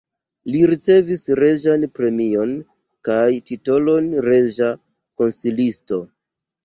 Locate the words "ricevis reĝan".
0.69-1.83